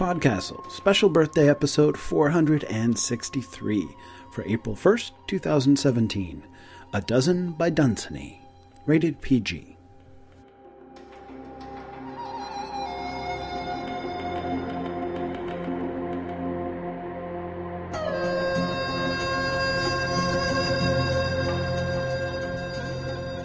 [0.00, 3.86] Podcastle, special birthday episode 463
[4.32, 6.42] for April 1st, 2017.
[6.94, 8.40] A Dozen by Dunsany.
[8.86, 9.76] Rated PG.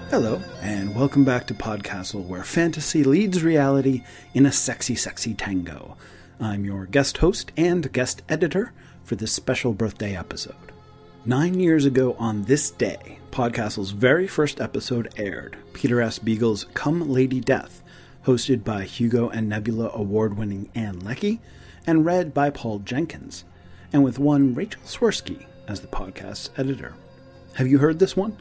[0.09, 5.97] Hello, and welcome back to Podcastle, where fantasy leads reality in a sexy, sexy tango.
[6.39, 8.73] I'm your guest host and guest editor
[9.05, 10.55] for this special birthday episode.
[11.23, 16.19] Nine years ago on this day, Podcastle's very first episode aired Peter S.
[16.19, 17.81] Beagle's Come Lady Death,
[18.25, 21.39] hosted by Hugo and Nebula award winning Ann Leckie,
[21.87, 23.45] and read by Paul Jenkins,
[23.93, 26.95] and with one Rachel Swirsky as the podcast's editor.
[27.53, 28.37] Have you heard this one?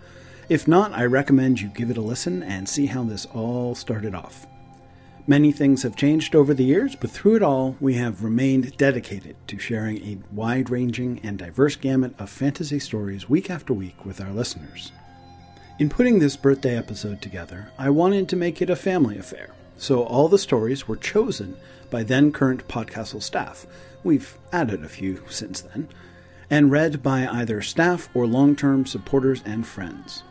[0.49, 4.17] If not, I recommend you give it a listen and see how this all started
[4.17, 4.47] off.
[5.27, 9.37] Many things have changed over the years, but through it all, we have remained dedicated
[9.47, 14.21] to sharing a wide ranging and diverse gamut of fantasy stories week after week with
[14.21, 14.93] our listeners.
[15.79, 20.03] In putting this birthday episode together, I wanted to make it a family affair, so
[20.03, 21.57] all the stories were chosen
[21.91, 23.67] by then current Podcastle staff.
[24.05, 25.89] We've added a few since then,
[26.51, 30.23] and read by either staff or long term supporters and friends.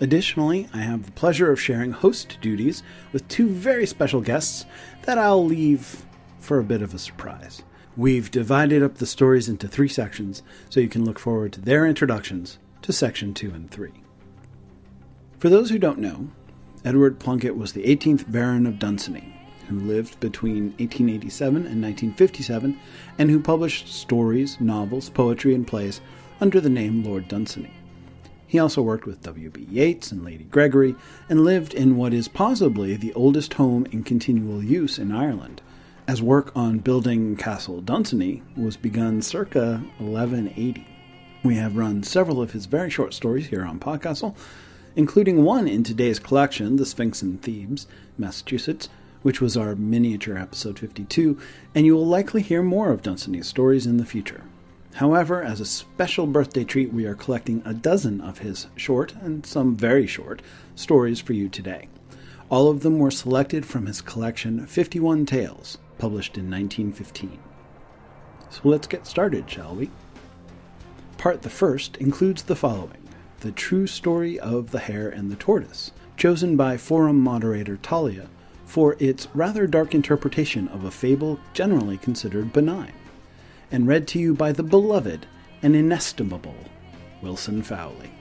[0.00, 4.64] Additionally, I have the pleasure of sharing host duties with two very special guests
[5.02, 6.06] that I'll leave
[6.38, 7.62] for a bit of a surprise.
[7.98, 11.86] We've divided up the stories into three sections so you can look forward to their
[11.86, 13.90] introductions to section 2 and 3.
[15.38, 16.30] For those who don't know,
[16.82, 19.36] Edward Plunkett was the 18th Baron of Dunsany,
[19.68, 22.78] who lived between 1887 and 1957
[23.18, 26.00] and who published stories, novels, poetry, and plays
[26.40, 27.74] under the name Lord Dunsany.
[28.50, 29.68] He also worked with W.B.
[29.70, 30.96] Yeats and Lady Gregory,
[31.28, 35.62] and lived in what is possibly the oldest home in continual use in Ireland,
[36.08, 40.84] as work on building Castle Dunsany was begun circa 1180.
[41.44, 44.34] We have run several of his very short stories here on Podcastle,
[44.96, 47.86] including one in today's collection, The Sphinx in Thebes,
[48.18, 48.88] Massachusetts,
[49.22, 51.38] which was our miniature episode 52,
[51.72, 54.42] and you will likely hear more of Dunsany's stories in the future.
[54.94, 59.46] However, as a special birthday treat, we are collecting a dozen of his short, and
[59.46, 60.42] some very short,
[60.74, 61.88] stories for you today.
[62.48, 67.38] All of them were selected from his collection 51 Tales, published in 1915.
[68.50, 69.90] So let's get started, shall we?
[71.18, 73.08] Part the first includes the following
[73.40, 78.28] The True Story of the Hare and the Tortoise, chosen by forum moderator Talia
[78.66, 82.92] for its rather dark interpretation of a fable generally considered benign
[83.70, 85.26] and read to you by the beloved
[85.62, 86.56] and inestimable
[87.22, 88.12] Wilson Fowlie.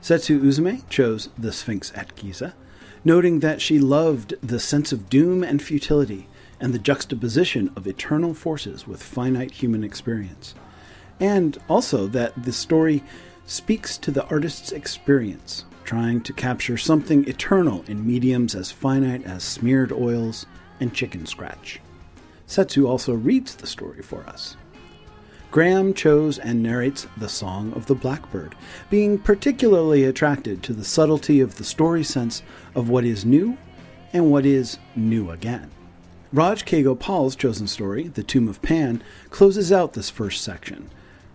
[0.00, 2.54] Setsu Uzume chose The Sphinx at Giza,
[3.04, 6.28] noting that she loved the sense of doom and futility
[6.60, 10.54] and the juxtaposition of eternal forces with finite human experience,
[11.20, 13.02] and also that the story
[13.46, 19.42] speaks to the artist's experience, trying to capture something eternal in mediums as finite as
[19.42, 20.46] smeared oils
[20.80, 21.80] and chicken scratch.
[22.52, 24.58] Setsu also reads the story for us.
[25.50, 28.54] Graham chose and narrates The Song of the Blackbird,
[28.90, 32.42] being particularly attracted to the subtlety of the story sense
[32.74, 33.56] of what is new
[34.12, 35.70] and what is new again.
[36.30, 36.82] Raj K.
[36.82, 40.90] Gopal's chosen story, The Tomb of Pan, closes out this first section.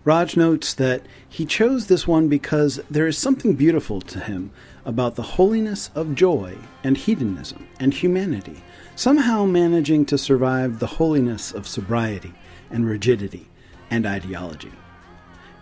[0.08, 4.50] Raj notes that he chose this one because there is something beautiful to him
[4.86, 8.62] about the holiness of joy and hedonism and humanity,
[8.96, 12.32] somehow managing to survive the holiness of sobriety
[12.70, 13.50] and rigidity
[13.90, 14.72] and ideology.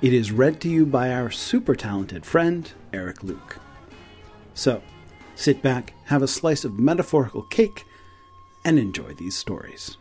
[0.00, 3.58] It is read to you by our super talented friend, Eric Luke.
[4.54, 4.80] So,
[5.34, 7.84] sit back, have a slice of metaphorical cake,
[8.64, 9.96] and enjoy these stories.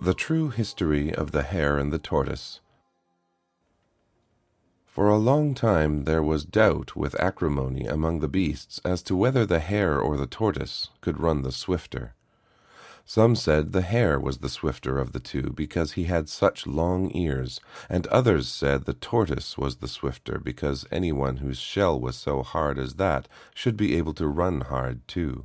[0.00, 2.60] The True History of the Hare and the Tortoise
[4.94, 9.44] for a long time there was doubt with acrimony among the beasts as to whether
[9.44, 12.14] the hare or the tortoise could run the swifter.
[13.04, 17.10] Some said the hare was the swifter of the two because he had such long
[17.12, 17.60] ears,
[17.90, 22.78] and others said the tortoise was the swifter because anyone whose shell was so hard
[22.78, 25.44] as that should be able to run hard too.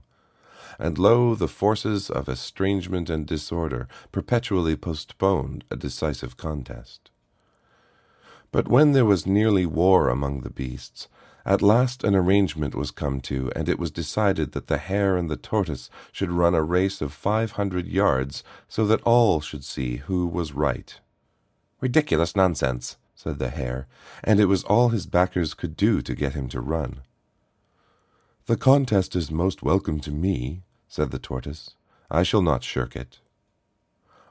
[0.81, 7.11] And lo, the forces of estrangement and disorder perpetually postponed a decisive contest.
[8.51, 11.09] But when there was nearly war among the beasts,
[11.45, 15.29] at last an arrangement was come to, and it was decided that the hare and
[15.29, 19.97] the tortoise should run a race of five hundred yards, so that all should see
[19.97, 20.99] who was right.
[21.81, 23.87] Ridiculous nonsense, said the hare,
[24.23, 27.01] and it was all his backers could do to get him to run.
[28.45, 31.75] The contest is most welcome to me, said the tortoise.
[32.12, 33.19] I shall not shirk it.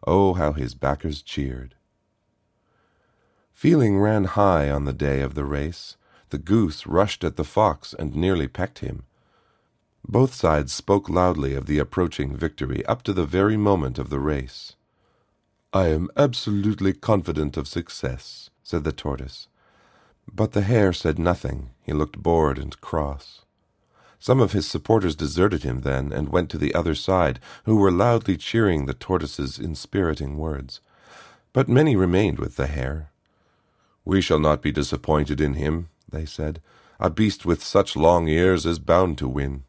[0.07, 1.75] Oh, how his backers cheered!
[3.53, 5.97] Feeling ran high on the day of the race.
[6.31, 9.05] The goose rushed at the fox and nearly pecked him.
[10.07, 14.21] Both sides spoke loudly of the approaching victory up to the very moment of the
[14.21, 14.75] race.
[15.73, 19.49] I am absolutely confident of success, said the tortoise.
[20.33, 21.71] But the hare said nothing.
[21.83, 23.45] He looked bored and cross.
[24.19, 27.93] Some of his supporters deserted him then and went to the other side, who were
[27.93, 30.81] loudly cheering the tortoise's inspiriting words.
[31.53, 33.11] But many remained with the hare.
[34.05, 36.61] We shall not be disappointed in him, they said.
[36.99, 39.65] A beast with such long ears is bound to win.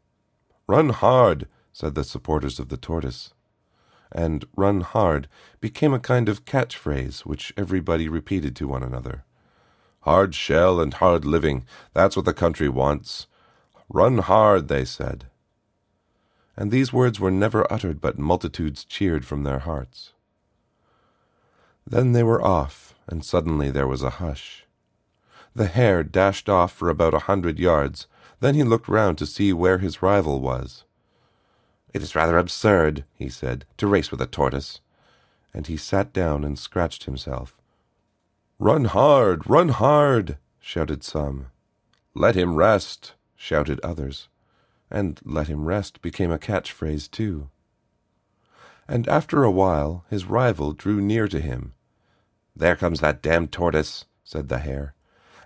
[0.68, 3.34] Run hard, said the supporters of the tortoise.
[4.12, 5.28] And run hard
[5.62, 9.26] became a kind of catchphrase which everybody repeated to one another.
[10.02, 13.28] Hard shell and hard living, that's what the country wants.
[13.90, 15.26] Run hard, they said.
[16.56, 20.14] And these words were never uttered, but multitudes cheered from their hearts.
[21.88, 24.66] Then they were off, and suddenly there was a hush.
[25.56, 28.08] The hare dashed off for about a hundred yards.
[28.40, 30.84] Then he looked round to see where his rival was.
[31.94, 34.82] It is rather absurd, he said, to race with a tortoise.
[35.54, 37.58] And he sat down and scratched himself.
[38.60, 41.48] Run hard, run hard, shouted some.
[42.14, 44.28] Let him rest, shouted others.
[44.92, 47.50] And let him rest became a catchphrase too.
[48.88, 51.74] And after a while his rival drew near to him
[52.60, 54.94] there comes that damned tortoise, said the hare,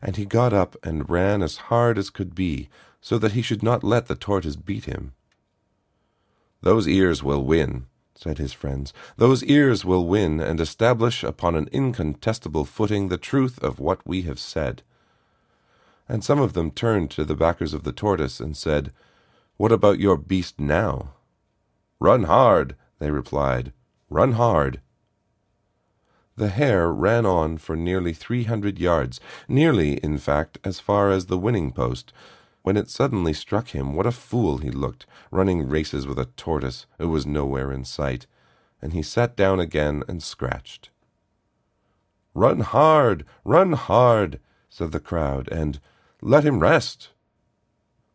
[0.01, 2.69] and he got up and ran as hard as could be,
[3.01, 5.13] so that he should not let the tortoise beat him.
[6.61, 7.85] Those ears will win,
[8.15, 8.93] said his friends.
[9.15, 14.23] Those ears will win and establish upon an incontestable footing the truth of what we
[14.23, 14.81] have said.
[16.07, 18.91] And some of them turned to the backers of the tortoise and said,
[19.57, 21.13] What about your beast now?
[21.99, 23.71] Run hard, they replied.
[24.09, 24.81] Run hard.
[26.35, 31.27] The hare ran on for nearly three hundred yards, nearly, in fact, as far as
[31.27, 32.11] the winning post,
[32.63, 36.87] when it suddenly struck him what a fool he looked, running races with a tortoise
[36.97, 38.25] who was nowhere in sight,
[38.81, 40.89] and he sat down again and scratched.
[42.33, 44.39] Run hard, run hard,
[44.73, 45.79] said the crowd, and
[46.19, 47.09] let him rest.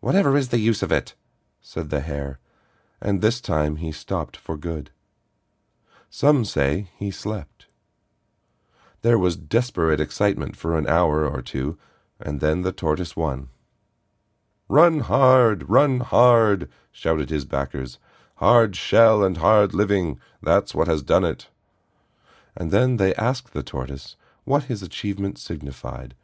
[0.01, 1.15] Whatever is the use of it?
[1.61, 2.41] said the hare,
[3.01, 4.91] and this time he stopped for good.
[6.11, 7.67] Some say he slept.
[9.03, 11.79] There was desperate excitement for an hour or two,
[12.19, 13.51] and then the tortoise won.
[14.69, 17.99] Run hard, run hard, shouted his backers.
[18.39, 21.47] Hard shell and hard living, that's what has done it.
[22.57, 26.17] And then they asked the tortoise what his achievement signified,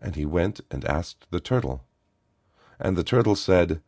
[0.00, 1.84] and he went and asked the turtle.
[2.78, 3.80] And the turtle said,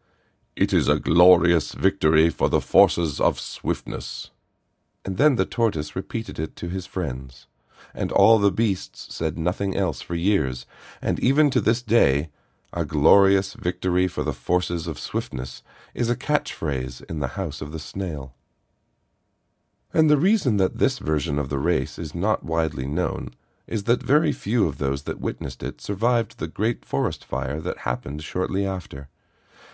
[0.56, 4.30] It is a glorious victory for the forces of swiftness.
[5.04, 7.46] And then the tortoise repeated it to his friends
[7.94, 10.66] and all the beasts said nothing else for years,
[11.02, 12.30] and even to this day,
[12.72, 15.62] a glorious victory for the forces of swiftness
[15.94, 18.34] is a catchphrase in the house of the snail.
[19.92, 23.34] And the reason that this version of the race is not widely known
[23.70, 27.78] is that very few of those that witnessed it survived the great forest fire that
[27.78, 29.08] happened shortly after.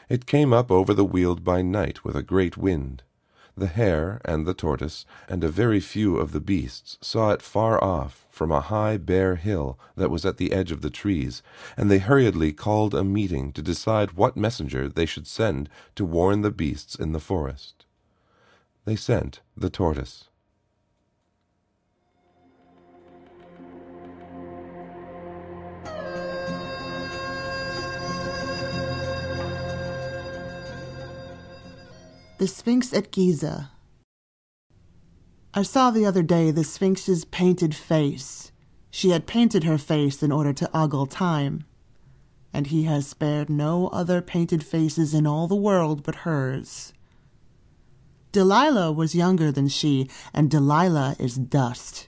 [0.09, 3.03] It came up over the Weald by night with a great wind,
[3.57, 7.83] the hare and the tortoise and a very few of the beasts saw it far
[7.83, 11.43] off from a high bare hill that was at the edge of the trees,
[11.75, 16.43] and they hurriedly called a meeting to decide what messenger they should send to warn
[16.43, 17.87] the beasts in the forest.
[18.85, 20.29] They sent the tortoise.
[32.39, 33.71] The Sphinx at Giza.
[35.55, 38.53] I saw the other day the Sphinx's painted face.
[38.91, 41.65] She had painted her face in order to ogle time,
[42.53, 46.93] and he has spared no other painted faces in all the world but hers.
[48.33, 52.07] Delilah was younger than she, and Delilah is dust.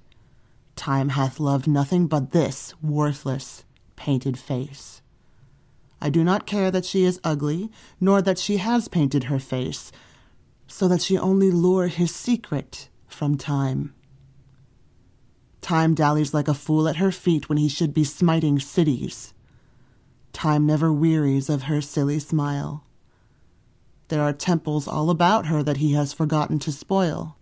[0.76, 3.64] Time hath loved nothing but this worthless,
[3.96, 5.00] painted face.
[6.02, 9.90] I do not care that she is ugly, nor that she has painted her face,
[10.68, 13.94] so that she only lure his secret from time.
[15.60, 19.34] Time dallies like a fool at her feet when he should be smiting cities.
[20.32, 22.84] Time never wearies of her silly smile.
[24.08, 27.36] There are temples all about her that he has forgotten to spoil.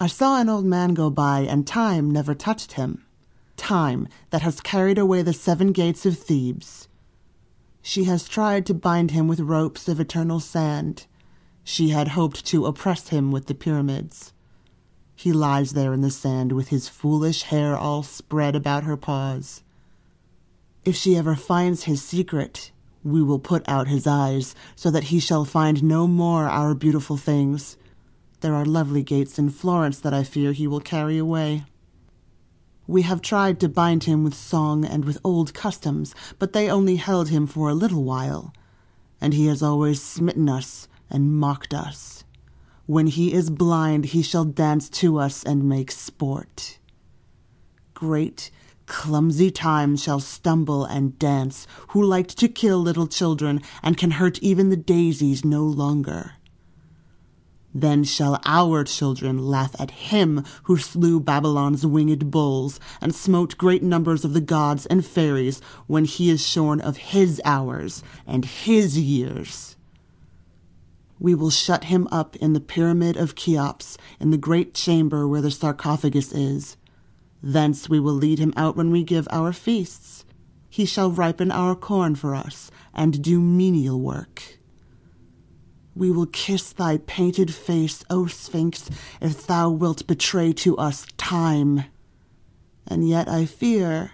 [0.00, 3.06] I saw an old man go by, and time never touched him.
[3.56, 6.88] Time that has carried away the seven gates of Thebes.
[7.80, 11.06] She has tried to bind him with ropes of eternal sand,
[11.64, 14.34] She had hoped to oppress him with the pyramids.
[15.16, 19.62] He lies there in the sand with his foolish hair all spread about her paws.
[20.84, 22.70] If she ever finds his secret,
[23.02, 27.16] we will put out his eyes, so that he shall find no more our beautiful
[27.16, 27.78] things.
[28.40, 31.64] There are lovely gates in Florence that I fear he will carry away.
[32.86, 36.96] We have tried to bind him with song and with old customs, but they only
[36.96, 38.52] held him for a little while,
[39.18, 42.24] and he has always smitten us and mocked us.
[42.86, 46.78] When he is blind, he shall dance to us and make sport.
[47.94, 48.50] Great,
[48.86, 54.38] clumsy Time shall stumble and dance, who liked to kill little children and can hurt
[54.40, 56.32] even the daisies no longer.
[57.74, 63.82] Then shall our children laugh at him who slew Babylon's winged bulls and smote great
[63.82, 68.96] numbers of the gods and fairies when he is shorn of his hours and his
[68.96, 69.76] years.
[71.24, 75.40] We will shut him up in the pyramid of Cheops, in the great chamber where
[75.40, 76.76] the sarcophagus is.
[77.42, 80.26] Thence we will lead him out when we give our feasts.
[80.68, 84.58] He shall ripen our corn for us and do menial work.
[85.94, 88.90] We will kiss thy painted face, O Sphinx,
[89.22, 91.84] if thou wilt betray to us time.
[92.86, 94.10] And yet I fear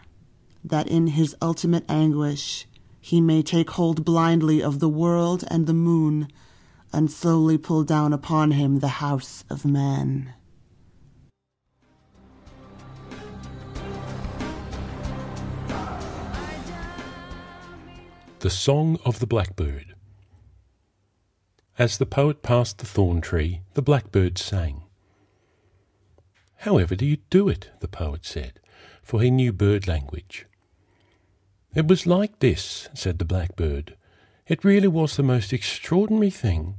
[0.62, 2.68] that in his ultimate anguish
[3.00, 6.28] he may take hold blindly of the world and the moon,
[6.92, 10.34] and slowly pull down upon him the house of man.
[18.40, 19.94] The Song of the Blackbird
[21.80, 24.82] as the poet passed the thorn tree, the blackbird sang.
[26.56, 27.70] However do you do it?
[27.80, 28.60] the poet said,
[29.02, 30.44] for he knew bird language.
[31.74, 33.96] It was like this, said the blackbird.
[34.50, 36.74] It really was the most extraordinary thing.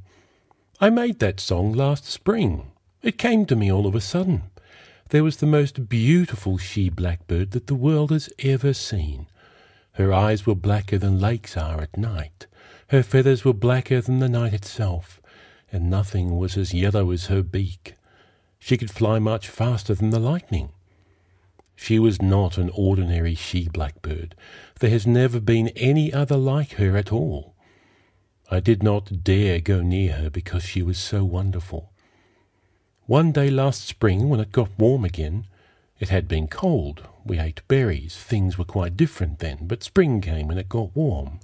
[0.82, 2.74] I made that song last spring.
[3.02, 4.44] It came to me all of a sudden.
[5.08, 9.28] There was the most beautiful she blackbird that the world has ever seen.
[9.94, 12.46] Her eyes were blacker than lakes are at night.
[12.90, 15.22] Her feathers were blacker than the night itself,
[15.72, 17.96] and nothing was as yellow as her beak.
[18.60, 20.72] She could fly much faster than the lightning.
[21.78, 24.36] She was not an ordinary she blackbird.
[24.82, 27.56] There has never been any other like her at all.
[28.54, 31.94] I did not dare go near her because she was so wonderful.
[33.06, 35.46] One day last spring, when it got warm again,
[36.02, 37.08] it had been cold.
[37.24, 38.18] We ate berries.
[38.18, 41.40] Things were quite different then, but spring came and it got warm.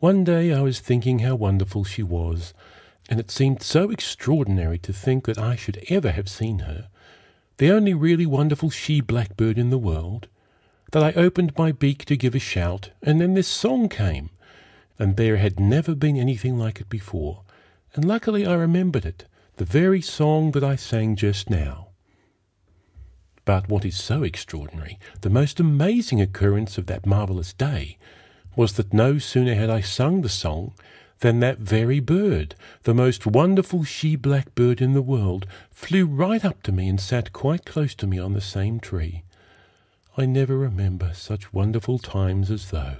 [0.00, 2.52] One day I was thinking how wonderful she was,
[3.08, 6.88] and it seemed so extraordinary to think that I should ever have seen her,
[7.58, 10.26] the only really wonderful she blackbird in the world,
[10.90, 14.30] that I opened my beak to give a shout, and then this song came,
[14.98, 17.42] and there had never been anything like it before,
[17.94, 21.88] and luckily I remembered it, the very song that I sang just now.
[23.44, 27.98] But what is so extraordinary, the most amazing occurrence of that marvellous day,
[28.54, 30.74] was that no sooner had I sung the song
[31.20, 36.62] than that very bird, the most wonderful she blackbird in the world, flew right up
[36.64, 39.22] to me and sat quite close to me on the same tree.
[40.16, 42.96] I never remember such wonderful times as those.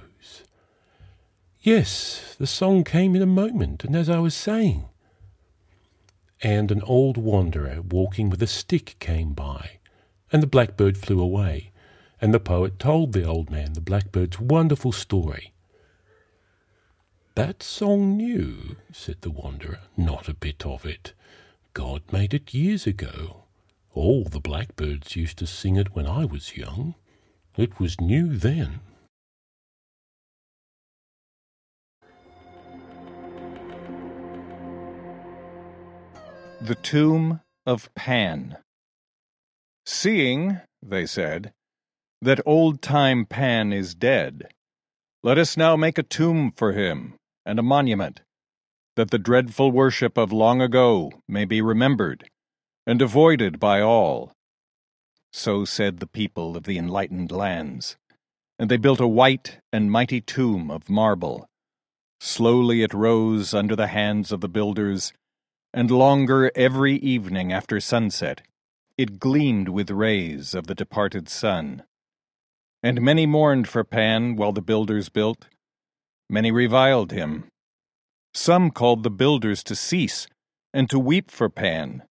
[1.63, 4.85] Yes, the song came in a moment, and as I was saying.
[6.41, 9.79] And an old wanderer walking with a stick came by,
[10.31, 11.71] and the blackbird flew away
[12.23, 15.51] and the poet told the old man the blackbird's wonderful story.
[17.35, 21.11] That song new, said the wanderer, not a bit of it.
[21.73, 23.43] God made it years ago.
[23.93, 26.95] All the blackbirds used to sing it when I was young.
[27.57, 28.79] It was new then.
[36.63, 38.55] The Tomb of Pan.
[39.85, 41.51] Seeing, they said,
[42.21, 44.47] that old-time Pan is dead.
[45.23, 47.15] Let us now make a tomb for him,
[47.45, 48.21] and a monument,
[48.95, 52.29] that the dreadful worship of long ago may be remembered,
[52.87, 54.31] and avoided by all.
[55.33, 57.97] So said the people of the enlightened lands,
[58.57, 61.45] and they built a white and mighty tomb of marble.
[62.21, 65.11] Slowly it rose under the hands of the builders,
[65.73, 68.41] and longer every evening after sunset
[68.97, 71.83] it gleamed with rays of the departed sun.
[72.83, 75.47] And many mourned for Pan while the builders built.
[76.29, 77.45] Many reviled him.
[78.33, 80.27] Some called the builders to cease
[80.73, 82.03] and to weep for Pan,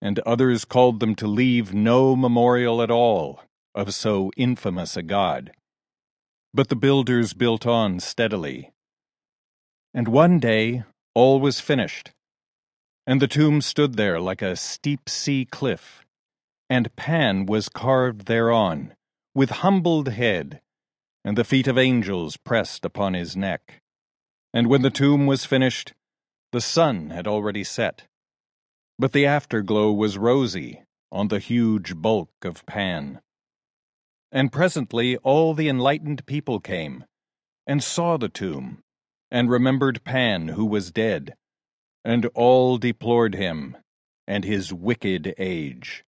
[0.00, 3.40] and others called them to leave no memorial at all
[3.74, 5.52] of so infamous a god.
[6.52, 8.70] But the builders built on steadily.
[9.92, 10.84] And one day
[11.14, 12.10] all was finished,
[13.06, 16.04] and the tomb stood there like a steep sea cliff,
[16.70, 18.94] and Pan was carved thereon,
[19.34, 20.60] with humbled head,
[21.24, 23.80] and the feet of angels pressed upon his neck.
[24.52, 25.92] And when the tomb was finished,
[26.52, 28.06] the sun had already set,
[28.98, 33.20] but the afterglow was rosy on the huge bulk of Pan.
[34.32, 37.04] And presently all the enlightened people came,
[37.66, 38.82] and saw the tomb,
[39.30, 41.34] and remembered Pan who was dead,
[42.04, 43.76] and all deplored him
[44.26, 46.04] and his wicked age.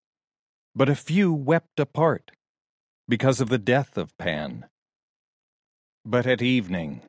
[0.75, 2.33] But a few wept apart,
[3.09, 4.67] because of the death of Pan.
[6.05, 7.03] But at evening,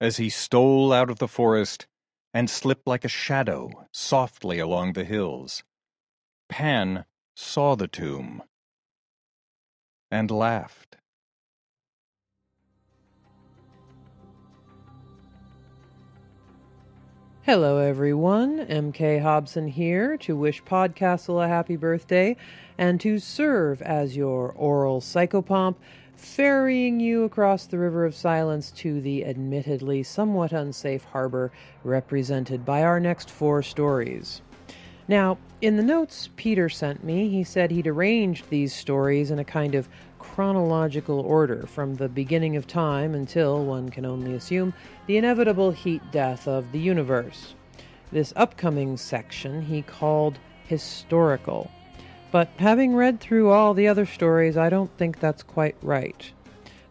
[0.00, 1.86] as he stole out of the forest,
[2.34, 5.64] and slipped like a shadow softly along the hills.
[6.48, 7.04] Pan
[7.34, 8.42] saw the tomb
[10.10, 10.97] and laughed.
[17.48, 18.58] Hello, everyone.
[18.66, 22.36] MK Hobson here to wish Podcastle a happy birthday
[22.76, 25.76] and to serve as your oral psychopomp
[26.14, 31.50] ferrying you across the River of Silence to the admittedly somewhat unsafe harbor
[31.84, 34.42] represented by our next four stories.
[35.08, 39.44] Now, in the notes Peter sent me, he said he'd arranged these stories in a
[39.44, 39.88] kind of
[40.18, 44.74] chronological order from the beginning of time until, one can only assume,
[45.06, 47.54] the inevitable heat death of the universe.
[48.10, 51.70] This upcoming section he called historical.
[52.30, 56.30] But having read through all the other stories, I don't think that's quite right.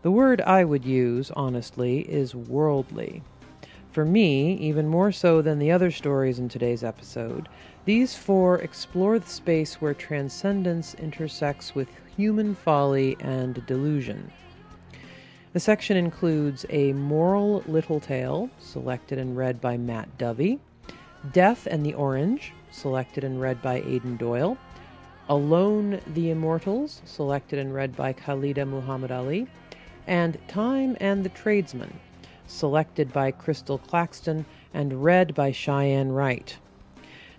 [0.01, 3.21] The word I would use, honestly, is worldly.
[3.91, 7.49] For me, even more so than the other stories in today's episode,
[7.85, 14.31] these four explore the space where transcendence intersects with human folly and delusion.
[15.53, 20.59] The section includes a moral little tale, selected and read by Matt Dovey,
[21.31, 24.57] Death and the Orange, selected and read by Aidan Doyle,
[25.29, 29.47] Alone the Immortals, selected and read by Khaalidah Muhammad Ali,
[30.07, 31.99] and Time and the Tradesman,
[32.47, 36.57] selected by Crystal Claxton and read by Cheyenne Wright.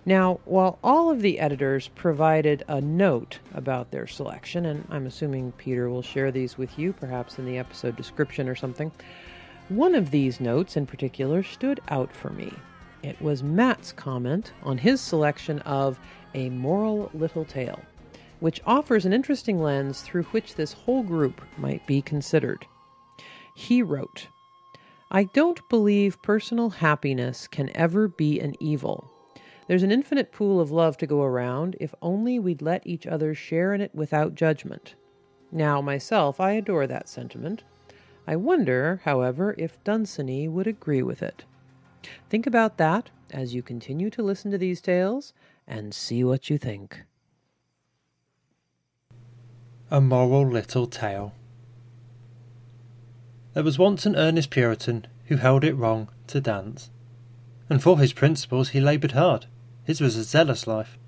[0.09, 5.51] Now, while all of the editors provided a note about their selection, and I'm assuming
[5.51, 8.91] Peter will share these with you, perhaps in the episode description or something,
[9.67, 12.51] one of these notes in particular stood out for me.
[13.03, 15.99] It was Matt's comment on his selection of
[16.33, 17.79] a Moral Little Tale,
[18.39, 22.65] which offers an interesting lens through which this whole group might be considered.
[23.53, 24.27] He wrote,
[25.11, 29.08] I don't believe personal happiness can ever be an evil.
[29.69, 33.35] There's an infinite pool of love to go around if only we'd let each other
[33.35, 34.95] share in it without judgment.
[35.51, 37.61] Now, myself, I adore that sentiment.
[38.25, 41.43] I wonder, however, if Dunsany would agree with it.
[42.31, 45.33] Think about that as you continue to listen to these tales
[45.67, 47.03] and see what you think.
[49.91, 51.31] A Moral Little Tale
[53.53, 56.89] There was once an earnest Puritan who held it wrong to dance,
[57.69, 59.45] and for his principles he laboured hard.
[59.89, 60.99] His was a zealous life,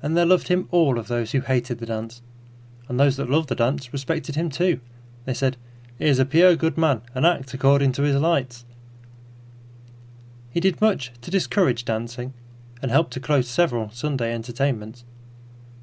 [0.00, 2.22] and there loved him all of those who hated the dance,
[2.88, 4.80] and those that loved the dance respected him too.
[5.26, 5.58] They said,
[5.98, 8.64] He is a pure good man, and acts according to his lights.
[10.48, 12.32] He did much to discourage dancing,
[12.80, 15.04] and helped to close several Sunday entertainments.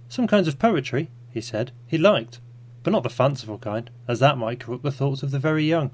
[0.08, 2.40] Some kinds of poetry, he said, he liked,
[2.82, 5.92] but not the fanciful kind, as that might corrupt the thoughts of the very young.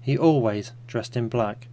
[0.00, 1.68] He always dressed in black.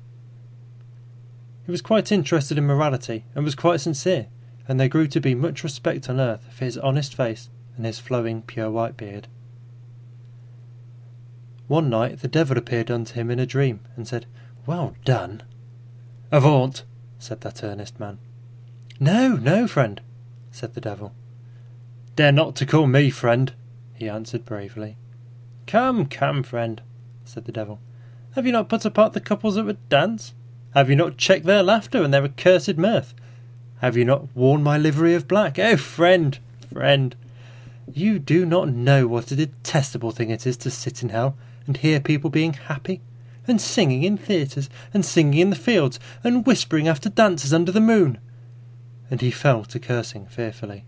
[1.66, 4.28] He was quite interested in morality, and was quite sincere,
[4.68, 8.00] and there grew to be much respect on earth for his honest face and his
[8.00, 9.28] flowing pure white beard.
[11.68, 14.26] One night the devil appeared unto him in a dream, and said,
[14.66, 15.44] Well done.
[16.32, 16.84] Avaunt,
[17.18, 18.20] said that earnest man.
[19.00, 20.02] No, no, friend,
[20.52, 21.14] said the devil.
[22.16, 23.54] Dare not to call me friend,
[23.94, 24.98] he answered bravely.
[25.66, 26.82] Come, come, friend,
[27.24, 27.80] said the devil.
[28.36, 30.34] Have you not put apart the couples that would dance?
[30.74, 33.14] Have you not checked their laughter and their accursed mirth?
[33.82, 35.60] Have you not worn my livery of black?
[35.60, 36.38] Oh, friend,
[36.72, 37.16] friend,
[37.92, 41.36] you do not know what a detestable thing it is to sit in hell
[41.68, 43.02] and hear people being happy
[43.48, 47.82] and singing in theatres, and singing in the fields, and whispering after dances under the
[47.82, 48.18] moon.
[49.10, 50.86] And he fell to cursing fearfully.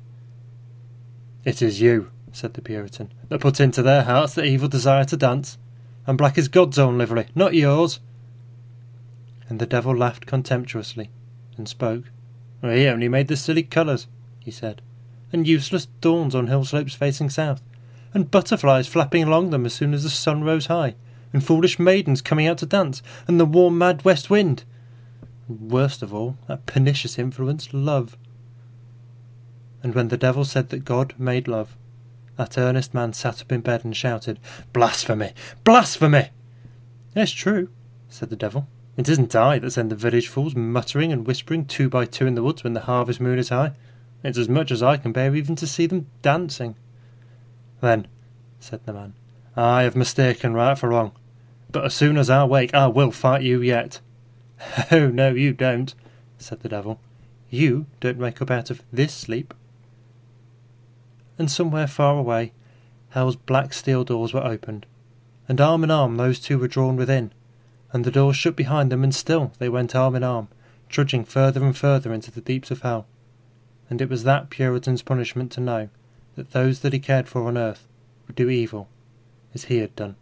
[1.43, 5.17] It is you, said the Puritan, that put into their hearts the evil desire to
[5.17, 5.57] dance,
[6.07, 7.99] and black is God's own livery, not yours.
[9.49, 11.09] And the devil laughed contemptuously,
[11.57, 12.05] and spoke.
[12.63, 14.07] Oh, he only made the silly colours,
[14.39, 14.81] he said,
[15.31, 17.61] and useless thorns on hill slopes facing south,
[18.13, 20.95] and butterflies flapping along them as soon as the sun rose high,
[21.33, 24.63] and foolish maidens coming out to dance, and the warm mad west wind.
[25.47, 28.17] worst of all, that pernicious influence, love.
[29.83, 31.75] And when the devil said that God made love,
[32.37, 34.39] that earnest man sat up in bed and shouted,
[34.73, 35.33] Blasphemy!
[35.63, 36.29] Blasphemy!
[37.15, 37.69] It's true,
[38.09, 38.67] said the devil.
[38.97, 42.35] It isn't I that send the village fools muttering and whispering two by two in
[42.35, 43.73] the woods when the harvest moon is high.
[44.23, 46.75] It's as much as I can bear even to see them dancing.
[47.81, 48.07] Then,
[48.59, 49.13] said the man,
[49.55, 51.11] I have mistaken right for wrong.
[51.71, 53.99] But as soon as I wake, I will fight you yet.
[54.91, 55.93] Oh, no, you don't,
[56.37, 56.99] said the devil.
[57.49, 59.53] You don't wake up out of this sleep.
[61.37, 62.53] And somewhere far away,
[63.09, 64.85] hell's black steel doors were opened,
[65.49, 67.33] and arm in arm those two were drawn within,
[67.95, 70.49] and the door shut behind them, and still they went arm in arm,
[70.89, 73.07] trudging further and further into the deeps of hell.
[73.89, 75.87] And it was that Puritan's punishment to know
[76.35, 77.87] that those that he cared for on earth
[78.27, 78.89] would do evil
[79.53, 80.17] as he had done.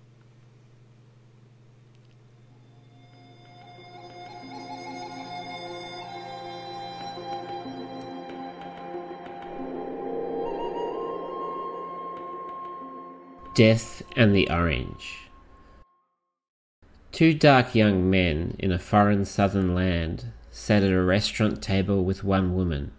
[13.55, 15.22] Death and the Orange.
[17.13, 22.23] Two dark young men in a foreign southern land sat at a restaurant table with
[22.23, 22.91] one woman.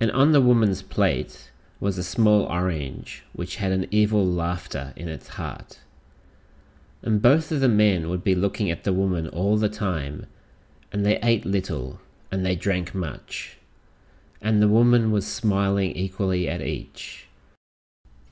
[0.00, 5.08] And on the woman's plate was a small orange which had an evil laughter in
[5.08, 5.78] its heart.
[7.00, 10.26] And both of the men would be looking at the woman all the time,
[10.90, 12.00] and they ate little
[12.32, 13.56] and they drank much.
[14.42, 17.28] And the woman was smiling equally at each.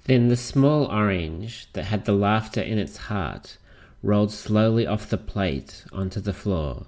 [0.07, 3.57] Then the small orange that had the laughter in its heart
[4.03, 6.87] rolled slowly off the plate onto the floor,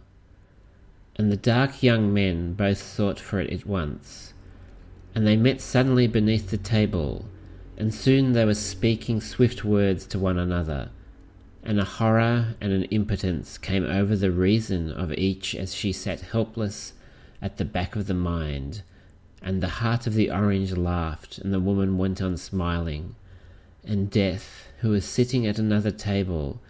[1.16, 4.32] and the dark young men both sought for it at once,
[5.14, 7.26] and they met suddenly beneath the table,
[7.76, 10.90] and soon they were speaking swift words to one another,
[11.62, 16.20] and a horror and an impotence came over the reason of each as she sat
[16.20, 16.92] helpless
[17.42, 18.82] at the back of the mind
[19.42, 23.14] and the heart of the orange laughed, and the woman went on smiling.
[23.84, 26.60] And Death, who was sitting at another table,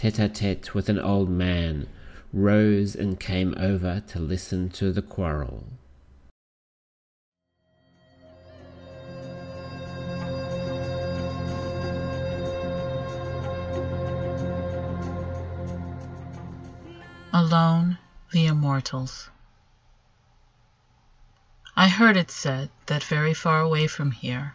[0.00, 1.86] tete a tete with an old man,
[2.32, 5.66] rose and came over to listen to the quarrel.
[17.34, 17.98] Alone,
[18.32, 19.28] the Immortals.
[21.76, 24.54] I heard it said that very far away from here,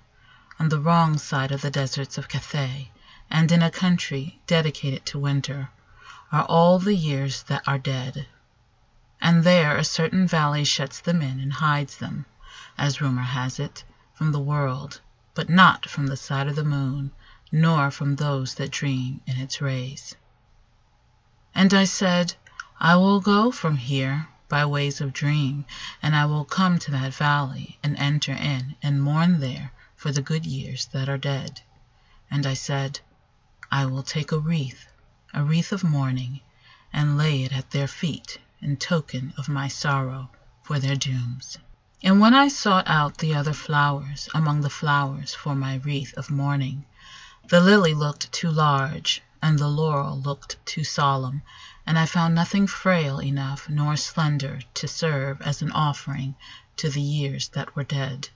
[0.58, 2.89] on the wrong side of the deserts of Cathay,
[3.30, 5.70] and in a country dedicated to winter,
[6.32, 8.26] are all the years that are dead.
[9.22, 12.26] And there a certain valley shuts them in and hides them,
[12.78, 13.84] as rumor has it,
[14.14, 15.02] from the world,
[15.34, 17.12] but not from the sight of the moon,
[17.52, 20.16] nor from those that dream in its rays.
[21.54, 22.36] And I said,
[22.80, 25.66] I will go from here by ways of dream,
[26.02, 30.22] and I will come to that valley, and enter in, and mourn there for the
[30.22, 31.62] good years that are dead.
[32.30, 33.00] And I said,
[33.71, 34.86] I will take a wreath,
[35.34, 36.41] a wreath of mourning,
[36.93, 40.30] and lay it at their feet in token of my sorrow
[40.62, 41.58] for their dooms.
[42.04, 46.30] And when I sought out the other flowers among the flowers for my wreath of
[46.30, 46.86] mourning,
[47.49, 51.41] the lily looked too large, and the laurel looked too solemn,
[51.88, 56.36] and I found nothing frail enough nor slender to serve as an offering
[56.78, 58.30] to the years that were dead.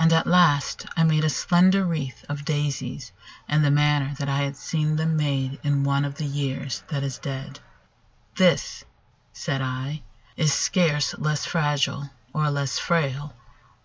[0.00, 3.10] And at last I made a slender wreath of daisies
[3.48, 7.02] in the manner that I had seen them made in one of the years that
[7.02, 7.58] is dead.
[8.36, 8.84] This,
[9.32, 10.02] said I,
[10.36, 13.34] is scarce less fragile or less frail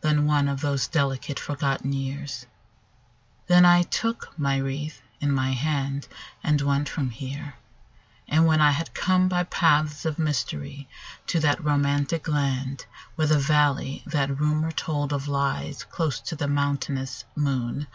[0.01, 2.45] than one of those delicate forgotten years.
[3.47, 6.07] Then I took my wreath in my hand
[6.43, 7.55] and went from here.
[8.35, 10.87] And when I had come by paths of mystery
[11.27, 16.47] to that romantic land, where the valley that rumor told of lies close to the
[16.47, 17.85] mountainous moon,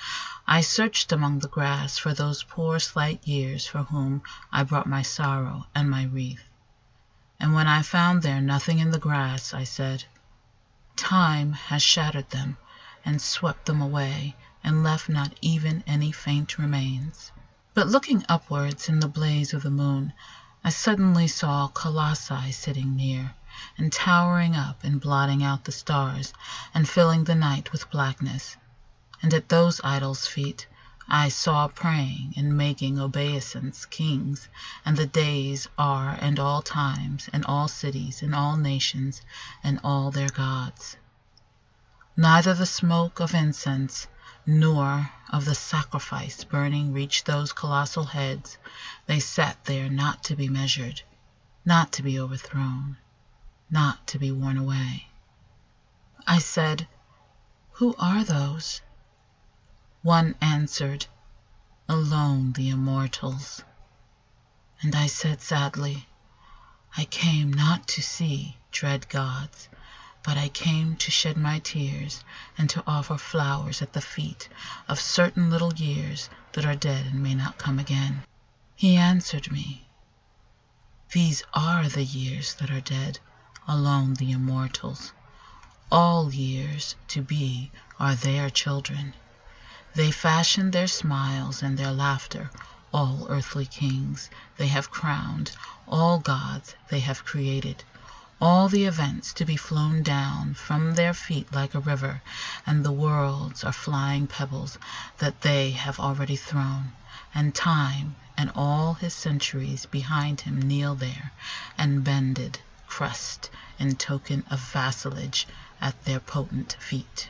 [0.47, 4.23] I searched among the grass for those poor slight years for whom
[4.53, 6.45] I brought my sorrow and my wreath.
[7.41, 10.05] And when I found there nothing in the grass, I said,
[10.95, 12.59] Time has shattered them,
[13.05, 17.33] and swept them away, and left not even any faint remains.
[17.79, 20.13] But looking upwards in the blaze of the moon,
[20.65, 23.37] I suddenly saw colossi sitting near,
[23.77, 26.33] and towering up and blotting out the stars,
[26.75, 28.57] and filling the night with blackness.
[29.23, 30.67] And at those idols' feet
[31.09, 34.49] I saw praying and making obeisance kings,
[34.85, 39.23] and the days are and all times, and all cities, and all nations,
[39.63, 40.97] and all their gods.
[42.17, 44.09] Neither the smoke of incense
[44.51, 48.57] nor of the sacrifice burning reached those colossal heads;
[49.05, 51.03] they sat there not to be measured.
[51.67, 52.97] not to be overthrown,
[53.69, 55.07] not to be worn away.
[56.27, 56.89] I said,
[57.73, 58.81] Who are those?
[60.01, 61.05] One answered,
[61.87, 63.63] Alone the immortals.
[64.81, 66.09] And I said sadly,
[66.97, 69.69] I came not to see dread gods,
[70.29, 72.23] but I came to shed my tears
[72.59, 74.47] and to offer flowers at the feet
[74.87, 78.23] of certain little years that are dead and may not come again.
[78.77, 79.89] He answered me,
[81.13, 83.21] These are the years that are dead,
[83.67, 85.15] alone the immortals.
[85.91, 89.15] All years to be are their children.
[89.95, 92.51] They fashion their smiles and their laughter,
[92.93, 95.53] all earthly kings they have crowned,
[95.87, 97.83] all gods they have created,
[98.41, 102.23] all the events to be flown down from their feet like a river,
[102.65, 104.79] and the worlds are flying pebbles
[105.19, 106.93] that they have already thrown,
[107.35, 111.33] and time and all his centuries behind him kneel there,
[111.77, 115.47] and bended crust in token of vassalage
[115.81, 117.29] at their potent feet.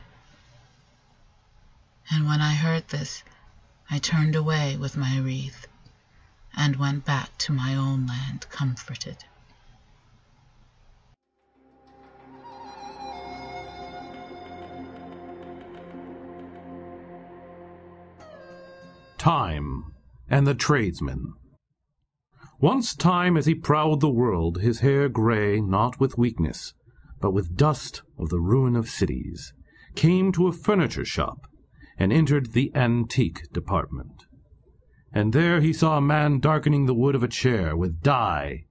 [2.11, 3.23] And when I heard this,
[3.91, 5.67] I turned away with my wreath,
[6.55, 9.25] and went back to my own land comforted.
[19.29, 19.85] Time
[20.31, 21.35] and the Tradesman.
[22.61, 26.73] Once Time, as he prowled the world, his hair grey, not with weakness,
[27.21, 29.53] but with dust of the ruin of cities,
[29.95, 31.47] came to a furniture shop
[31.99, 34.25] and entered the antique department.
[35.13, 38.65] And there he saw a man darkening the wood of a chair with dye,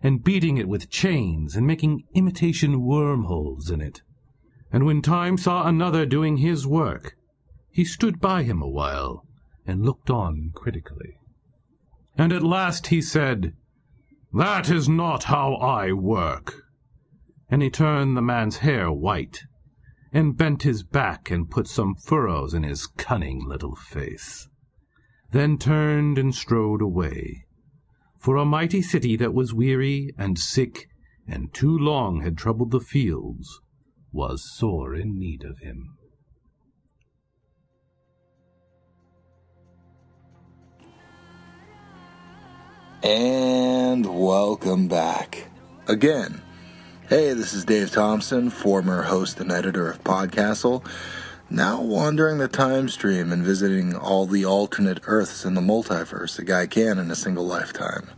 [0.00, 4.02] and beating it with chains, and making imitation wormholes in it.
[4.70, 7.16] And when Time saw another doing his work,
[7.72, 9.26] he stood by him a while,
[9.66, 11.18] and looked on critically.
[12.16, 13.54] And at last he said,
[14.32, 16.62] That is not how I work.
[17.48, 19.44] And he turned the man's hair white,
[20.12, 24.48] and bent his back and put some furrows in his cunning little face,
[25.32, 27.44] then turned and strode away.
[28.18, 30.88] For a mighty city that was weary and sick
[31.26, 33.60] and too long had troubled the fields
[34.12, 35.96] was sore in need of him.
[43.04, 45.48] And welcome back.
[45.86, 46.40] Again,
[47.10, 50.82] hey, this is Dave Thompson, former host and editor of Podcastle,
[51.50, 56.44] now wandering the time stream and visiting all the alternate Earths in the multiverse a
[56.44, 58.08] guy can in a single lifetime.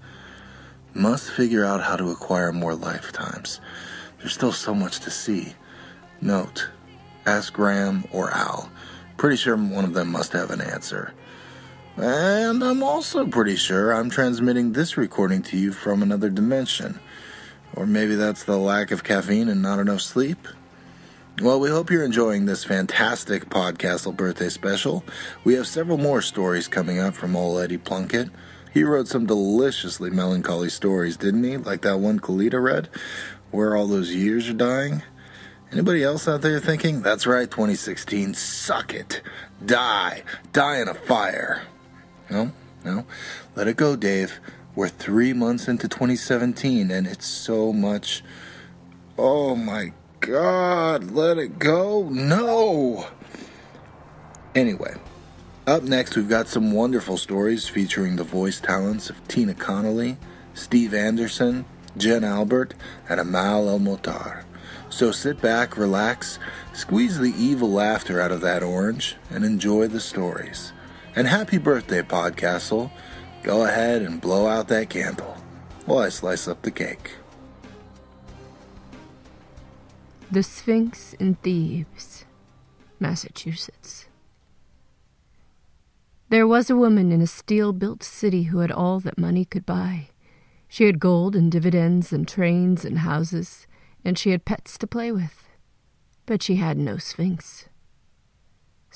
[0.94, 3.60] Must figure out how to acquire more lifetimes.
[4.18, 5.54] There's still so much to see.
[6.20, 6.68] Note,
[7.26, 8.70] ask Graham or Al.
[9.16, 11.12] Pretty sure one of them must have an answer.
[11.96, 17.00] And I'm also pretty sure I'm transmitting this recording to you from another dimension.
[17.74, 20.46] Or maybe that's the lack of caffeine and not enough sleep.
[21.40, 25.04] Well, we hope you're enjoying this fantastic Podcastle birthday special.
[25.44, 28.28] We have several more stories coming up from old Eddie Plunkett.
[28.74, 31.56] He wrote some deliciously melancholy stories, didn't he?
[31.56, 32.88] Like that one Khaalidah read,
[33.50, 35.02] where all those years are dying.
[35.72, 39.22] Anybody else out there thinking, that's right, 2016, suck it,
[39.64, 41.62] die, die in a fire?
[42.30, 42.52] No,
[42.84, 43.06] no.
[43.54, 44.40] Let it go, Dave.
[44.74, 48.22] We're three months into 2017, and it's so much.
[49.16, 52.08] Oh my God, let it go.
[52.10, 53.06] No!
[54.54, 54.94] Anyway,
[55.66, 60.16] up next, we've got some wonderful stories featuring the voice talents of Tina Connolly,
[60.54, 61.64] Steve Anderson,
[61.96, 62.74] Jen Albert,
[63.08, 64.44] and Amal El-Mohtar.
[64.88, 66.38] So sit back, relax,
[66.72, 70.72] squeeze the evil laughter out of that orange, and enjoy the stories.
[71.16, 72.90] And happy birthday, Podcastle.
[73.42, 75.34] Go ahead and blow out that candle
[75.86, 77.12] while I slice up the cake.
[80.30, 82.26] The Sphinx in Thebes,
[83.00, 84.08] Massachusetts.
[86.28, 89.64] There was a woman in a steel built city who had all that money could
[89.64, 90.10] buy.
[90.68, 93.66] She had gold and dividends and trains and houses,
[94.04, 95.48] and she had pets to play with.
[96.26, 97.68] But she had no Sphinx.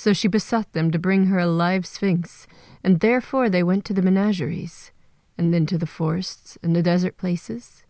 [0.01, 2.47] So she besought them to bring her a live sphinx,
[2.83, 4.93] and therefore they went to the menageries,
[5.37, 7.85] and then to the forests and the desert places,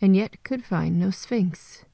[0.00, 1.84] and yet could find no sphinx.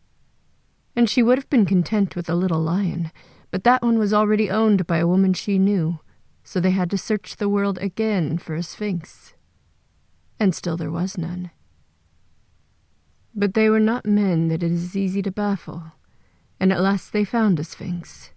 [0.95, 3.11] And she would have been content with a little lion,
[3.51, 5.99] but that one was already owned by a woman she knew,
[6.45, 9.35] so they had to search the world again for a sphinx.
[10.39, 11.51] And still there was none.
[13.35, 15.91] But they were not men that it is easy to baffle,
[16.61, 18.31] and at last they found a sphinx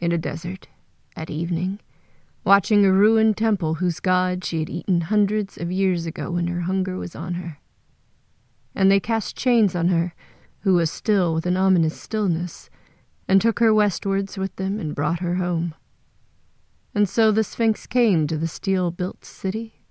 [0.00, 0.68] in a desert,
[1.16, 1.80] at evening,
[2.44, 6.62] watching a ruined temple whose god she had eaten hundreds of years ago when her
[6.62, 7.58] hunger was on her.
[8.76, 10.14] and they cast chains on her,
[10.60, 12.68] who was still with an ominous stillness,
[13.26, 15.74] and took her westwards with them and brought her home.
[16.94, 19.82] And so the Sphinx came to the steel built city.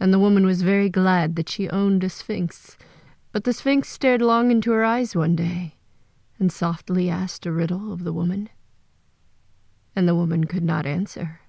[0.00, 2.76] And the woman was very glad that she owned a Sphinx,
[3.32, 5.74] but the Sphinx stared long into her eyes one day,
[6.38, 8.48] and softly asked a riddle of the woman.
[9.96, 11.40] And the woman could not answer,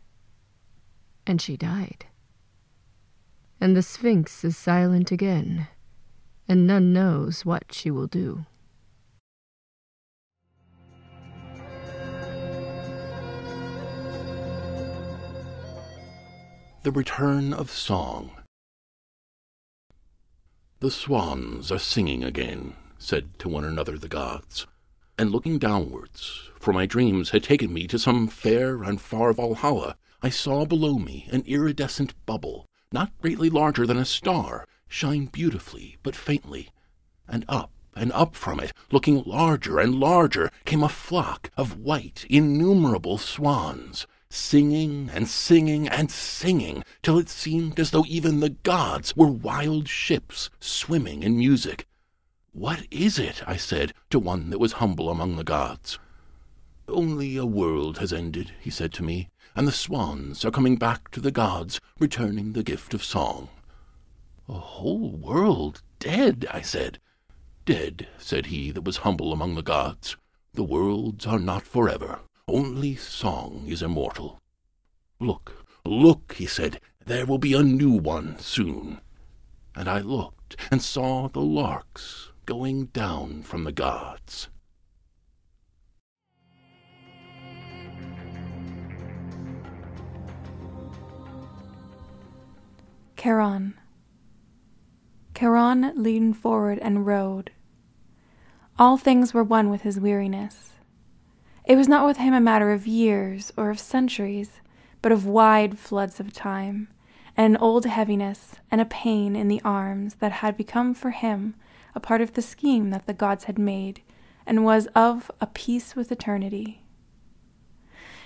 [1.26, 2.06] and she died.
[3.60, 5.68] And the Sphinx is silent again,
[6.48, 8.46] and none knows what she will do.
[16.84, 18.30] The Return of Song.
[20.82, 24.68] The swans are singing again, said to one another the gods.
[25.18, 29.96] And looking downwards, for my dreams had taken me to some fair and far Valhalla,
[30.22, 35.98] I saw below me an iridescent bubble, not greatly larger than a star, shine beautifully
[36.04, 36.68] but faintly.
[37.30, 42.26] And up and up from it, looking larger and larger, came a flock of white,
[42.30, 49.16] innumerable swans singing and singing and singing till it seemed as though even the gods
[49.16, 51.88] were wild ships swimming in music.
[52.56, 53.46] What is it?
[53.46, 56.00] I said to one that was humble among the gods.
[56.88, 61.12] Only a world has ended, he said to me, and the swans are coming back
[61.12, 63.50] to the gods, returning the gift of song.
[64.48, 66.98] A whole world dead, I said.
[67.66, 70.16] Dead, said he that was humble among the gods.
[70.54, 72.22] The worlds are not forever.
[72.48, 74.40] Only song is immortal.
[75.20, 79.02] Look, look, he said, there will be a new one soon.
[79.76, 84.50] And I looked and saw the larks going down from the gods.
[93.18, 93.74] Charon.
[95.36, 97.50] Charon leaned forward and rowed.
[98.78, 100.74] All things were one with his weariness.
[101.66, 104.62] It was not with him a matter of years or of centuries,
[105.02, 106.90] but of wide floods of time,
[107.36, 111.56] and an old heaviness and a pain in the arms that had become for him
[111.96, 114.02] a part of the scheme that the gods had made,
[114.46, 116.84] and was of a piece with eternity.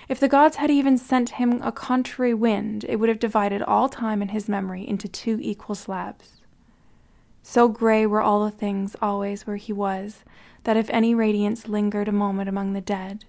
[0.08, 3.88] If the gods had even sent him a contrary wind, it would have divided all
[3.88, 6.40] time in his memory into two equal slabs.
[7.42, 10.24] So gray were all the things always where he was,
[10.64, 13.24] that if any radiance lingered a moment among the dead,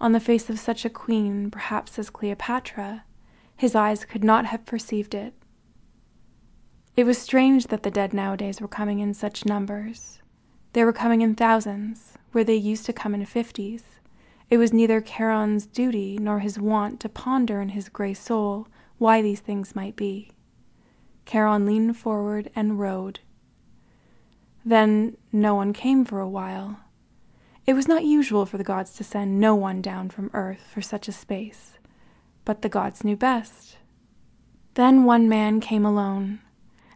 [0.00, 3.04] on the face of such a queen, perhaps as Cleopatra,
[3.56, 5.34] his eyes could not have perceived it.
[6.94, 10.20] It was strange that the dead nowadays were coming in such numbers.
[10.74, 13.84] They were coming in thousands, where they used to come in fifties.
[14.50, 19.22] It was neither Charon's duty nor his wont to ponder in his grey soul why
[19.22, 20.32] these things might be.
[21.24, 23.20] Charon leaned forward and rowed.
[24.62, 26.80] Then no one came for a while.
[27.64, 30.82] It was not usual for the gods to send no one down from earth for
[30.82, 31.78] such a space,
[32.44, 33.78] but the gods knew best.
[34.74, 36.40] Then one man came alone,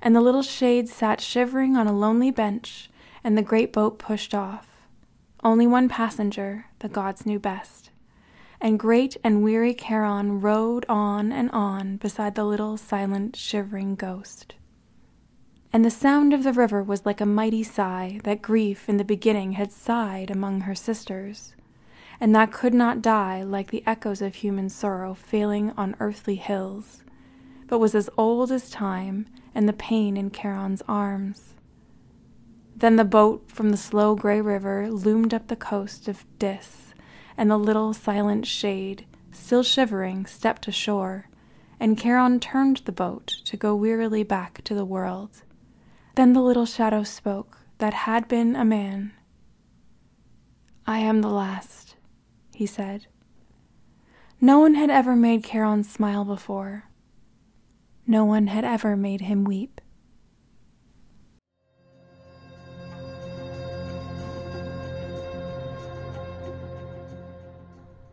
[0.02, 2.90] and the little shade sat shivering on a lonely bench,
[3.24, 4.68] and the great boat pushed off.
[5.42, 7.90] Only one passenger, the gods knew best.
[8.61, 14.54] And great and weary Charon rowed on and on beside the little silent shivering ghost
[15.76, 19.04] and the sound of the river was like a mighty sigh that grief in the
[19.04, 21.54] beginning had sighed among her sisters,
[22.18, 27.04] and that could not die like the echoes of human sorrow failing on earthly hills,
[27.66, 29.26] but was as old as time
[29.57, 31.55] and the pain in Charon's arms.
[32.77, 36.92] Then the boat from the slow gray river loomed up the coast of Dis,
[37.38, 41.31] and the little silent shade, still shivering, stepped ashore,
[41.81, 45.42] and Charon turned the boat to go wearily back to the world.
[46.16, 49.15] Then the little shadow spoke that had been a man.
[50.87, 51.96] I am the last,
[52.54, 53.07] he said.
[54.38, 56.90] No one had ever made Charon smile before.
[58.09, 59.81] No one had ever made him weep.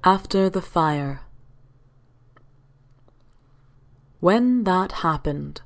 [0.04, 1.22] After the Fire
[4.20, 5.62] When that happened,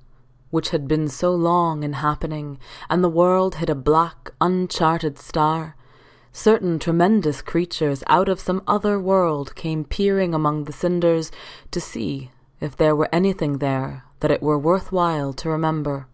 [0.49, 2.59] which had been so long in happening,
[2.89, 5.77] and the world hid a black, uncharted star,
[6.33, 11.31] certain tremendous creatures out of some other world came peering among the cinders
[11.71, 16.07] to see if there were anything there that it were worth while to remember.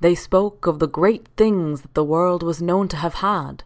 [0.00, 3.64] They spoke of the great things that the world was known to have had.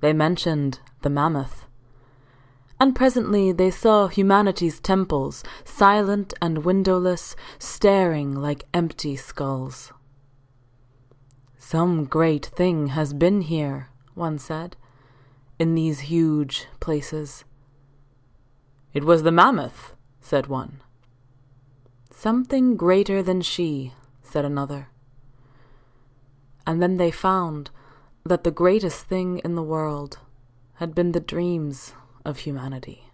[0.00, 1.66] They mentioned the mammoth,
[2.80, 9.92] and presently they saw humanity's temples, silent and windowless, staring like empty skulls.
[11.56, 14.76] Some great thing has been here, one said,
[15.58, 17.44] in these huge places.
[18.94, 20.80] It was the mammoth, said one.
[22.20, 23.92] Something greater than she,
[24.24, 24.88] said another.
[26.66, 27.70] And then they found
[28.24, 30.18] that the greatest thing in the world
[30.82, 31.94] had been the dreams
[32.24, 33.04] of humanity.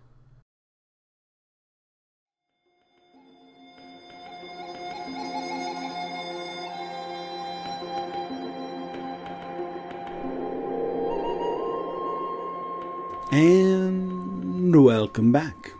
[13.30, 15.73] And welcome back.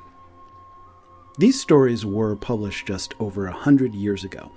[1.37, 4.53] These stories were published just over a hundred years ago,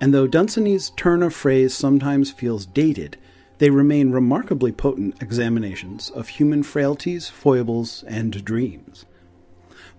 [0.00, 3.16] and though Dunsany's turn of phrase sometimes feels dated,
[3.58, 9.06] they remain remarkably potent examinations of human frailties, foibles, and dreams.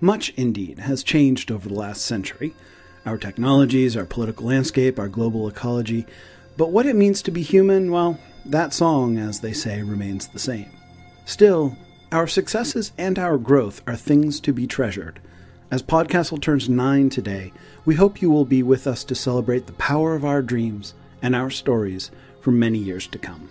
[0.02, 2.54] Much, indeed, has changed over the last century
[3.06, 6.06] our technologies, our political landscape, our global ecology,
[6.58, 10.40] but what it means to be human, well, that song, as they say, remains the
[10.40, 10.70] same.
[11.24, 11.78] Still,
[12.12, 15.22] our successes and our growth are things to be treasured.
[15.70, 17.52] As Podcastle turns nine today,
[17.84, 21.36] we hope you will be with us to celebrate the power of our dreams and
[21.36, 22.10] our stories
[22.40, 23.50] for many years to come.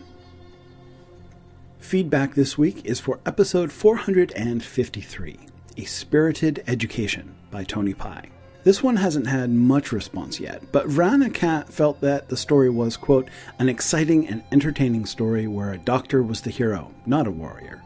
[1.78, 5.38] Feedback this week is for episode 453
[5.76, 8.30] A Spirited Education by Tony Pi.
[8.64, 12.96] This one hasn't had much response yet, but Vrana Cat felt that the story was,
[12.96, 17.82] quote, an exciting and entertaining story where a doctor was the hero, not a warrior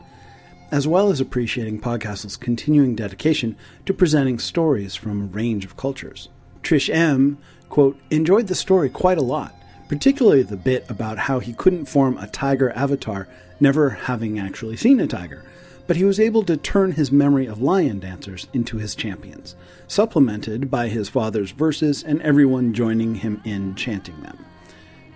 [0.70, 3.56] as well as appreciating Podcastle's continuing dedication
[3.86, 6.28] to presenting stories from a range of cultures.
[6.62, 9.54] Trish M, quote, enjoyed the story quite a lot,
[9.88, 13.26] particularly the bit about how he couldn't form a tiger avatar,
[13.58, 15.44] never having actually seen a tiger,
[15.86, 19.56] but he was able to turn his memory of lion dancers into his champions,
[19.88, 24.38] supplemented by his father's verses and everyone joining him in chanting them.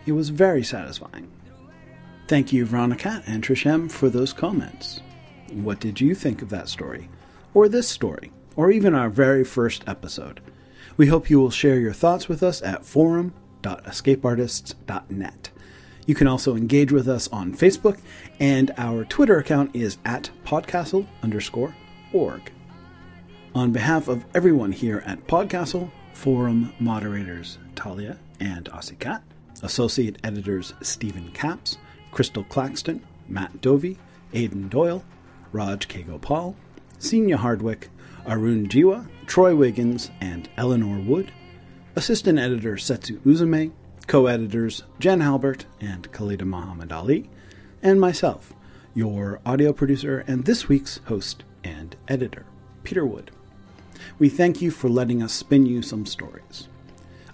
[0.07, 1.31] It was very satisfying.
[2.27, 5.01] Thank you, Veronica and Trish M, for those comments.
[5.63, 7.09] What did you think of that story?
[7.55, 8.33] Or this story?
[8.57, 10.41] Or even our very first episode?
[10.97, 15.51] We hope you will share your thoughts with us at forum.escapeartists.net.
[16.07, 17.99] You can also engage with us on Facebook,
[18.39, 21.75] and our Twitter account is at podcastle underscore
[22.13, 22.53] org.
[23.55, 29.23] On behalf of everyone here at Podcastle, forum moderators Talia and Ocicat,
[29.63, 31.79] associate editors Stephen Caps,
[32.11, 33.97] Crystal Claxton, Matt Dovey,
[34.33, 35.05] Aidan Doyle,
[35.55, 36.03] Raj K.
[36.03, 36.57] Gopal,
[36.99, 37.89] Senior Hardwick,
[38.27, 41.31] Arun Jiwa, Troy Wiggins, and Eleanor Wood,
[41.95, 43.71] assistant editor Setsu Uzume,
[44.09, 47.31] co editors Jen Albert and Khaalidah Muhammad Ali,
[47.85, 48.53] and myself,
[48.95, 52.47] your audio producer and this week's host and editor,
[52.83, 53.31] Peter Wood.
[54.19, 56.67] We thank you for letting us spin you some stories.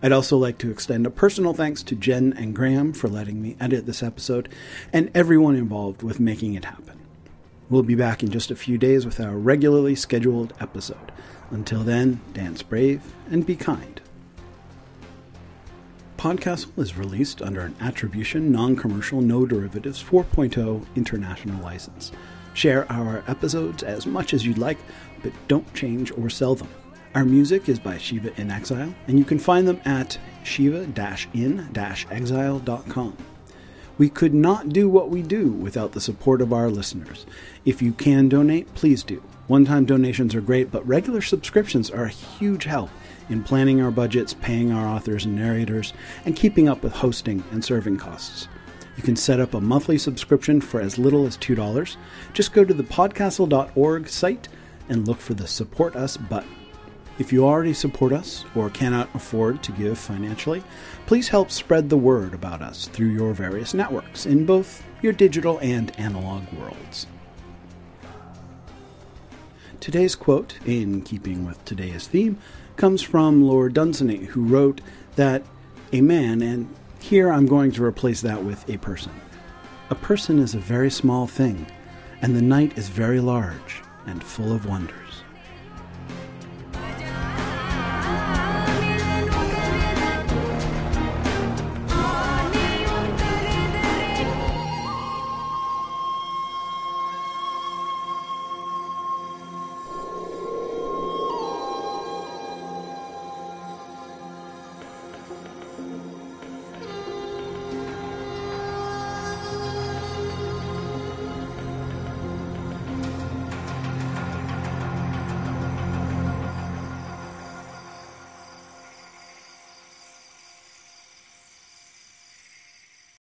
[0.02, 3.56] I'd also like to extend a personal thanks to Jen and Graham for letting me
[3.58, 4.50] edit this episode
[4.92, 6.99] and everyone involved with making it happen.
[7.70, 11.12] We'll be back in just a few days with our regularly scheduled episode.
[11.50, 13.00] Until then, dance brave
[13.30, 14.00] and be kind.
[16.18, 22.10] Podcastle is released under an attribution, non commercial, no derivatives 4.0 international license.
[22.54, 24.78] Share our episodes as much as you'd like,
[25.22, 26.68] but don't change or sell them.
[27.14, 30.82] Our music is by Shiva in Exile, and you can find them at shiva
[31.32, 33.16] in exile.com.
[34.00, 37.26] We could not do what we do without the support of our listeners.
[37.66, 39.22] If you can donate, please do.
[39.46, 42.88] One time donations are great, but regular subscriptions are a huge help
[43.28, 45.92] in planning our budgets, paying our authors and narrators,
[46.24, 48.48] and keeping up with hosting and serving costs.
[48.96, 51.96] You can set up a monthly subscription for as little as $2.
[52.32, 54.48] Just go to the podcastle.org site
[54.88, 56.59] and look for the Support Us button.
[57.20, 60.64] If you already support us or cannot afford to give financially,
[61.04, 65.58] please help spread the word about us through your various networks in both your digital
[65.58, 67.06] and analog worlds.
[69.80, 72.38] Today's quote, in keeping with today's theme,
[72.76, 74.80] comes from Lord Dunsany, who wrote
[75.16, 75.42] that
[75.92, 79.12] a man, and here I'm going to replace that with a person.
[79.90, 81.66] A person is a very small thing,
[82.22, 85.09] and the night is very large and full of wonders.